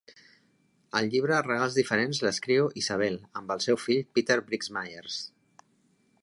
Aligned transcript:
El 0.99 1.09
llibre 1.15 1.41
Regals 1.47 1.77
diferents 1.79 2.21
l'escriu 2.27 2.71
Isabel 2.83 3.19
amb 3.41 3.55
el 3.57 3.63
seu 3.67 3.79
fill 3.85 4.01
Peter 4.17 4.39
Briggs 4.49 4.73
Myers. 4.79 5.21